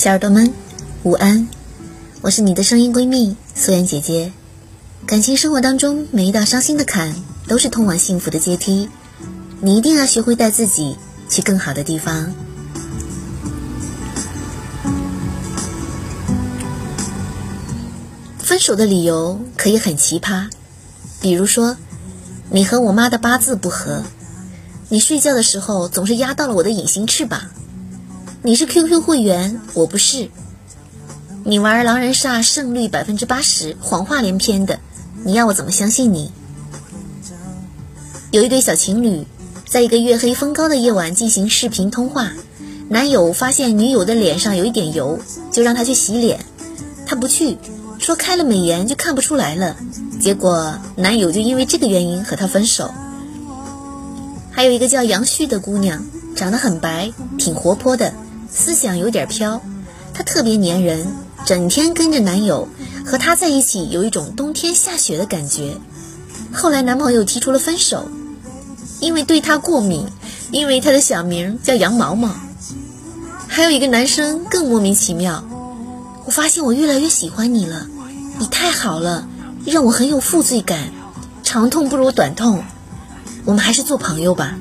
[0.00, 0.50] 小耳朵们，
[1.02, 1.46] 午安！
[2.22, 4.32] 我是你的声音闺蜜素颜姐姐。
[5.04, 7.14] 感情生活当中，每一道伤心的坎，
[7.46, 8.88] 都是通往幸福的阶梯。
[9.60, 10.96] 你一定要学会带自己
[11.28, 12.32] 去更好的地方。
[18.38, 20.48] 分手的理由可以很奇葩，
[21.20, 21.76] 比如说，
[22.48, 24.02] 你和我妈的八字不合，
[24.88, 27.42] 你睡觉的时候总是压到了我的隐形翅膀。
[28.42, 30.30] 你是 QQ 会员，我不是。
[31.44, 34.80] 你玩狼人杀胜率百分之八十，谎话连篇的，
[35.24, 36.32] 你要我怎么相信你？
[38.30, 39.26] 有一对小情侣，
[39.68, 42.32] 在一个月黑风高的夜晚进行视频通话，
[42.88, 45.18] 男友发现女友的脸上有一点油，
[45.52, 46.40] 就让她去洗脸，
[47.04, 47.58] 她不去，
[47.98, 49.76] 说开了美颜就看不出来了，
[50.18, 52.90] 结果男友就因为这个原因和她分手。
[54.50, 56.02] 还有一个叫杨旭的姑娘，
[56.34, 58.14] 长得很白，挺活泼的。
[58.52, 59.60] 思想有点飘，
[60.12, 61.06] 她特别粘人，
[61.46, 62.68] 整天跟着男友，
[63.04, 65.76] 和他在一起有一种冬天下雪的感觉。
[66.52, 68.08] 后来男朋友提出了分手，
[69.00, 70.06] 因为对她过敏，
[70.50, 72.34] 因为他的小名叫杨毛毛。
[73.48, 75.44] 还有一个男生更莫名其妙，
[76.24, 77.86] 我发现我越来越喜欢你了，
[78.38, 79.26] 你太好了，
[79.64, 80.90] 让我很有负罪感，
[81.42, 82.64] 长痛不如短痛，
[83.44, 84.58] 我们还是做朋友吧。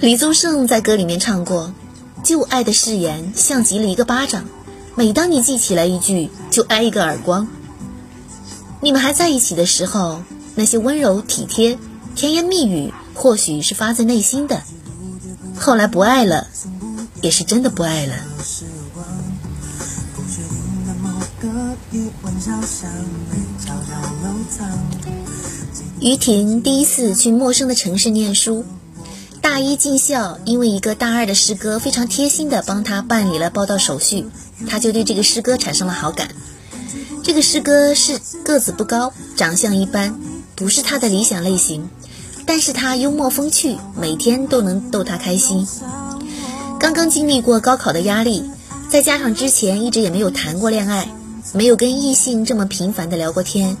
[0.00, 1.72] 李宗盛在歌里面唱过。
[2.26, 4.46] 旧爱的誓言像极了一个巴掌，
[4.96, 7.46] 每当你记起来一句，就挨一个耳光。
[8.80, 10.22] 你们还在一起的时候，
[10.56, 11.78] 那些温柔体贴、
[12.16, 14.56] 甜言蜜语，或许是发自内心的；
[15.56, 16.48] 后来不爱了，
[17.22, 18.14] 也是真的不爱了。
[26.00, 28.64] 于婷第一次去陌生的城市念书。
[29.46, 34.26] 大一进校，因为一个大二的师哥非常贴心的帮他办理了报到手续，
[34.66, 36.30] 他就对这个师哥产生了好感。
[37.22, 40.18] 这个师哥是个子不高，长相一般，
[40.56, 41.88] 不是他的理想类型，
[42.44, 45.64] 但是他幽默风趣，每天都能逗他开心。
[46.80, 48.50] 刚刚经历过高考的压力，
[48.90, 51.08] 再加上之前一直也没有谈过恋爱，
[51.52, 53.76] 没有跟异性这么频繁的聊过天。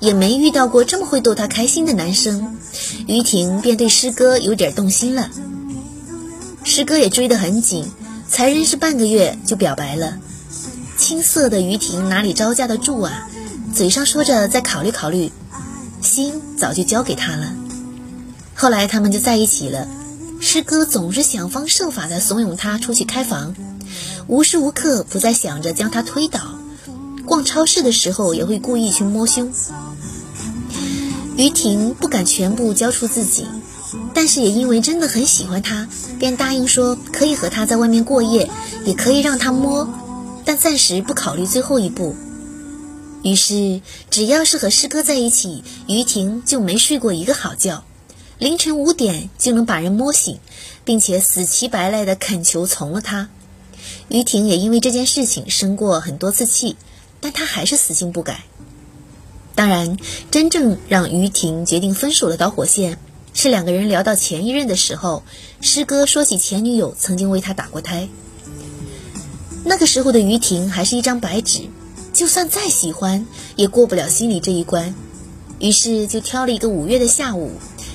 [0.00, 2.56] 也没遇到过这么会逗她开心的男生，
[3.06, 5.30] 于婷便对师哥有点动心了。
[6.64, 7.90] 师哥也追得很紧，
[8.28, 10.18] 才认识半个月就表白了。
[10.96, 13.28] 青涩的于婷哪里招架得住啊？
[13.74, 15.30] 嘴上说着再考虑考虑，
[16.02, 17.52] 心早就交给他了。
[18.54, 19.86] 后来他们就在一起了。
[20.40, 23.54] 师哥总是想方设法的怂恿她出去开房，
[24.26, 26.57] 无时无刻不在想着将她推倒。
[27.28, 29.52] 逛超市的时候也会故意去摸胸。
[31.36, 33.46] 于婷不敢全部交出自己，
[34.14, 35.86] 但是也因为真的很喜欢他，
[36.18, 38.50] 便答应说可以和他在外面过夜，
[38.84, 39.88] 也可以让他摸，
[40.44, 42.16] 但暂时不考虑最后一步。
[43.22, 47.84] 于是，只要是和师哥在一起，于婷就没睡过一个好觉，
[48.38, 50.38] 凌晨五点就能把人摸醒，
[50.84, 53.28] 并且死乞白赖的恳求从了他。
[54.08, 56.76] 于婷也因为这件事情生过很多次气，
[57.20, 58.44] 但他还是死性不改。
[59.54, 59.96] 当然，
[60.30, 62.98] 真正让于婷决定分手的导火线
[63.34, 65.24] 是两个人聊到前一任的时候，
[65.60, 68.08] 师哥说起前女友曾经为他打过胎。
[69.64, 71.68] 那个时候的于婷还是一张白纸，
[72.12, 74.94] 就算再喜欢也过不了心里这一关，
[75.58, 77.50] 于是就挑了一个五月的下午，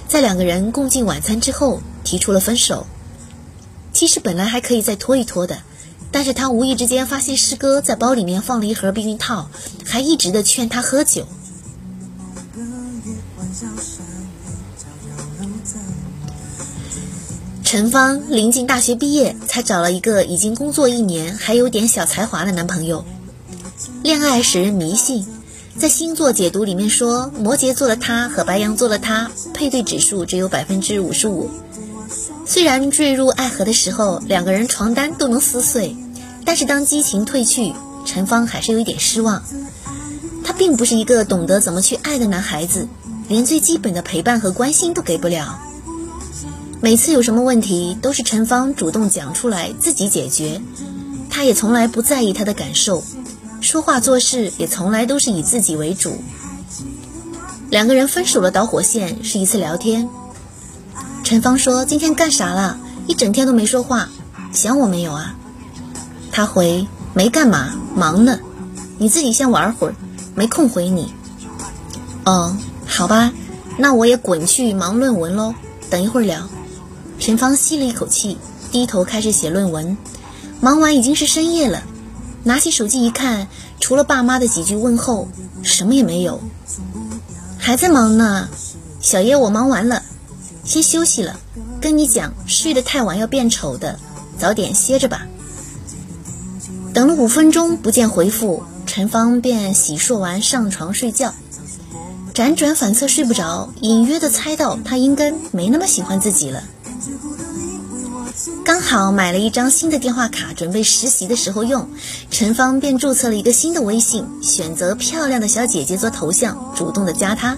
[0.07, 2.85] 在两个人共进晚餐之后提出了分手。
[3.93, 5.59] 其实本来还可以再拖一拖的。
[6.13, 9.49] 但是他无意之间发现师哥在包里面放了一盒避孕套，
[9.83, 11.27] 还一直的劝他喝酒。
[17.63, 23.03] 陈芳临近大学毕业，才找了一个已经工作一年还有点小才华的男朋友。
[24.03, 25.25] 恋爱使人迷信，
[25.79, 31.49] 在星座解读里面说，摩羯座的他和白羊座的他配对指数只有百分之五十五。
[32.45, 35.95] 虽然坠入爱河的时候，两个人床单都能撕碎，
[36.45, 37.73] 但是当激情褪去，
[38.05, 39.43] 陈芳还是有一点失望。
[40.43, 42.87] 他并不是一个懂得怎么去爱的男孩子，
[43.29, 45.59] 连最基本的陪伴和关心都给不了。
[46.81, 50.61] 每次有什么问题，都是陈芳主动讲出来自己解决，
[51.29, 53.01] 他也从来不在意他的感受，
[53.61, 56.21] 说话做事也从来都是以自己为主。
[57.69, 60.09] 两个人分手的导火线是一次聊天，
[61.23, 62.77] 陈芳说：“今天干啥了？
[63.07, 64.09] 一整天都没说话，
[64.51, 65.35] 想我没有啊？”
[66.33, 68.39] 他回：“没干嘛，忙呢。
[68.97, 69.95] 你自己先玩会儿，
[70.33, 71.13] 没空回你。”
[72.25, 72.57] 哦，
[72.87, 73.31] 好吧，
[73.77, 75.53] 那我也滚去忙论文喽，
[75.91, 76.49] 等一会儿聊。
[77.19, 78.39] 陈芳吸了一口气，
[78.71, 79.95] 低头开始写论文。
[80.59, 81.83] 忙完已经是深夜了，
[82.43, 83.47] 拿起手机一看，
[83.79, 85.27] 除了爸妈的几句问候，
[85.61, 86.41] 什么也没有。
[87.59, 88.49] 还在忙呢，
[88.99, 90.01] 小叶，我忙完了，
[90.63, 91.39] 先休息了。
[91.79, 93.99] 跟你讲，睡得太晚要变丑的，
[94.39, 95.27] 早点歇着吧。
[96.93, 101.33] 等了五分钟不见回复，陈芳便洗漱完上床睡觉。
[102.33, 106.63] 辗转反侧睡不着，隐约的猜到他应该没那么喜欢自己了。
[108.65, 111.87] 刚好买了一张新的电话卡，准备实习的时候用，
[112.29, 117.57] 陈芳便注册了一个新的微信，选择漂亮的小姐姐做头像，主动的加他。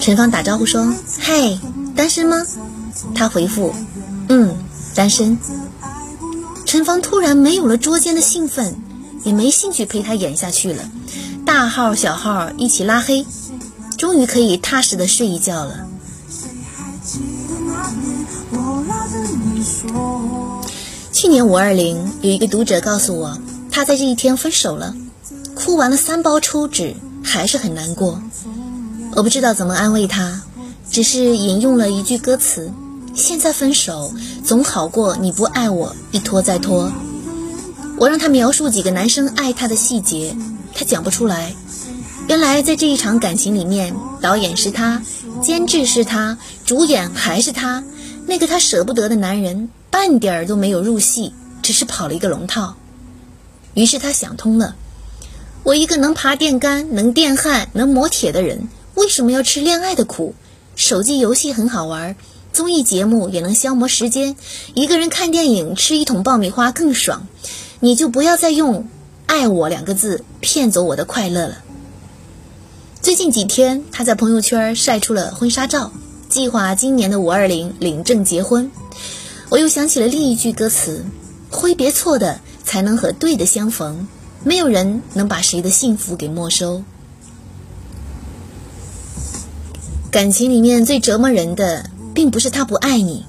[0.00, 1.58] 陈芳打招呼说：“嘿，
[1.94, 2.44] 单身吗？”
[3.14, 3.74] 他回复
[4.28, 4.56] ：“嗯，
[4.94, 5.36] 单身。”
[6.70, 8.76] 陈芳突然没有了捉奸的兴奋，
[9.24, 10.88] 也没兴趣陪他演下去了，
[11.44, 13.26] 大号小号一起拉黑，
[13.98, 15.84] 终于可以踏实的睡一觉了。
[21.10, 23.36] 去年五二零，有一个读者告诉我，
[23.72, 24.94] 他在这一天分手了，
[25.56, 26.94] 哭完了三包抽纸，
[27.24, 28.22] 还是很难过。
[29.16, 30.40] 我不知道怎么安慰他，
[30.88, 32.72] 只是引用了一句歌词
[33.20, 34.12] ：“现在分手
[34.44, 36.90] 总好过你不爱我，一拖再拖。”
[38.00, 40.34] 我让他描述几个男生爱他的细节，
[40.74, 41.54] 他讲不出来。
[42.28, 45.02] 原来在这一场感情里面，导演是他，
[45.42, 47.84] 监制是他，主演还是他。
[48.26, 52.74] 那个他舍不得的男人，半点儿都没有入戏，只是跑了一个龙套。
[53.74, 54.74] 于是他想通了：
[55.62, 60.34] 我一个能爬电杆、能电焊、能磨铁的人，为什么要吃恋爱的苦？
[60.74, 62.16] 手机游戏很好玩，
[62.52, 64.36] 综艺节目也能消磨时间，
[64.74, 67.26] 一个人看电影、吃一桶爆米花更爽。
[67.78, 68.88] 你就不要再用
[69.26, 71.62] “爱我”两个字骗走我的快乐了。
[73.00, 75.92] 最近几天，他在朋友圈晒出了婚纱照。
[76.28, 78.70] 计划今年的五二零领证结婚，
[79.48, 81.04] 我又想起了另一句歌词：
[81.50, 84.06] 挥别错的，才能和对的相逢。
[84.44, 86.84] 没有人能把谁的幸福给没收。
[90.10, 93.24] 感情里面最折磨人的，并不是他不爱你，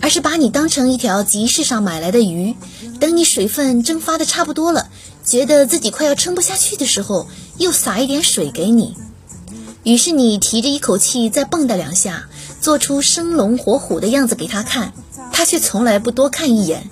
[0.00, 2.56] 而是把你当成一条集市上买来的鱼，
[2.98, 4.88] 等你水分蒸发的差不多了，
[5.24, 7.28] 觉得自己快要撑不下去的时候，
[7.58, 8.96] 又撒一点水给你。
[9.84, 12.24] 于是你提着一口气再蹦跶两下。
[12.60, 14.92] 做出生龙活虎的样子给他看，
[15.32, 16.90] 他却从来不多看一眼。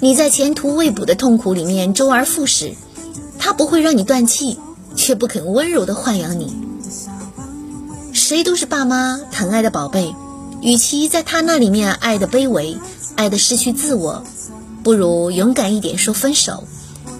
[0.00, 2.74] 你在前途未卜的痛苦里面周而复始，
[3.38, 4.58] 他不会让你断气，
[4.94, 6.54] 却不肯温柔的豢养你。
[8.12, 10.14] 谁都是爸妈疼爱的宝贝，
[10.64, 12.78] 与其在他那里面爱的卑微，
[13.16, 14.24] 爱的失去自我，
[14.82, 16.64] 不如勇敢一点说分手。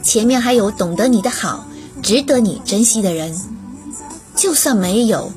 [0.02, 1.66] 前面还有懂得你的好，
[2.02, 3.38] 值得你珍惜的人。
[4.34, 5.30] 就算没有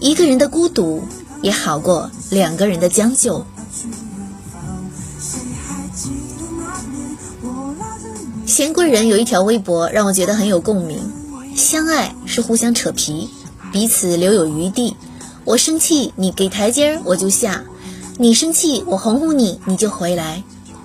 [0.00, 1.02] 一个人的孤独。
[1.42, 3.44] 也好过两个人的将就。
[8.46, 11.00] 贤贵人有一条微博让我觉得很有共鸣：
[11.56, 13.28] 相爱是互相扯皮，
[13.72, 14.96] 彼此留有余地。
[15.44, 17.64] 我生气，你给台阶儿我就下；
[18.16, 20.42] 你生气，我哄哄你，你就回来。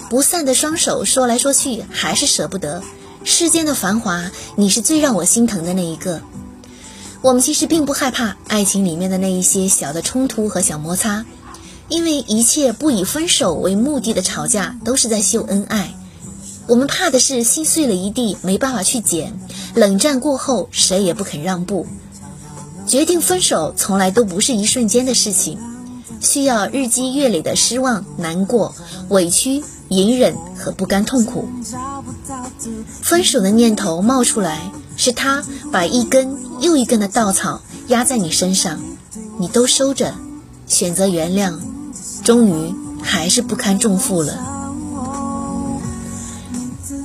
[0.09, 2.81] 不散的双手，说来说去还是舍不得。
[3.23, 6.21] 世间的繁华，你是最让我心疼的那一个。
[7.21, 11.23] 我们其实并不害怕爱情里面的那一些小的冲突和小摩擦，
[11.87, 15.93] 因为一切不以分手为目的的吵架都是在秀恩爱。
[16.67, 19.39] 我们怕的是心碎了一地，没办法去捡。
[19.75, 21.85] 冷战过后，谁也不肯让步。
[22.87, 25.59] 决定分手从来都不是一瞬间的事情，
[26.21, 28.73] 需要日积月累的失望、难过、
[29.09, 31.47] 委屈、隐忍和不甘痛苦。
[33.01, 34.71] 分手的念头冒出来。
[34.99, 38.79] 是他把一根又一根的稻草压在你身上，
[39.37, 40.15] 你都收着，
[40.65, 41.53] 选择原谅，
[42.23, 44.39] 终于还是不堪重负了。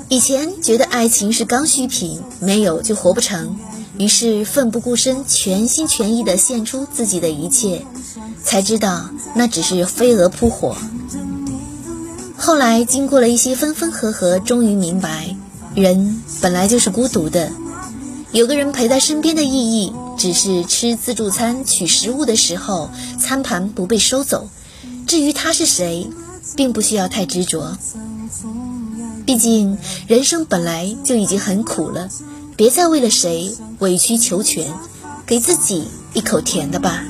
[0.09, 3.59] 以前觉得爱情是刚需品，没有就活不成，
[4.03, 7.87] 于是奋不顾身，全心全意地献出自己的一切，
[8.43, 10.77] 才知道那只是飞蛾扑火。
[12.37, 15.37] 后来经过了一些分分合合，终于明白，
[15.77, 17.53] 人本来就是孤独的。
[18.33, 22.91] 有个人陪在身边的意义，只是吃自助餐取食物的时候，
[23.21, 24.49] 餐盘不被收走。
[25.07, 26.11] 至于他是谁，
[26.57, 27.79] 并不需要太执着。
[29.25, 29.79] 毕竟
[30.09, 32.09] 人生本来就已经很苦了，
[32.63, 34.73] 别再为了谁委曲求全，
[35.27, 37.03] 给自己一口甜的吧。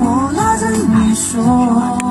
[0.00, 2.03] 我拉着你说。